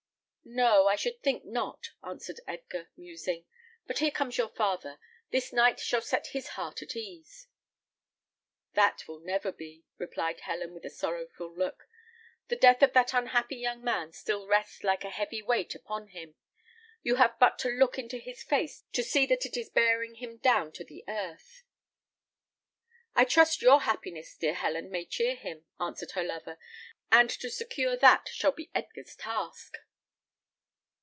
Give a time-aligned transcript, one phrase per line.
[0.43, 3.45] "No, I should think not," answered Edgar, musing.
[3.87, 4.99] "But here comes your father.
[5.29, 7.47] This night shall set his heart at ease."
[8.73, 11.87] "That will never be," replied Helen, with a very sorrowful look.
[12.49, 16.35] "The death of that unhappy young man still rests like a heavy weight upon him.
[17.01, 20.37] You have but to look into his face to see that it is bearing him
[20.37, 21.63] down to the earth."
[23.15, 26.57] "I trust your happiness, dear Helen, may cheer him," answered her lover;
[27.09, 29.77] "and to secure that shall be Edgar's task."